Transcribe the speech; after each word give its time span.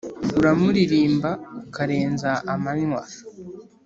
uramuririmba 0.39 1.29
ukarenza 1.63 2.31
amanywa 2.53 3.01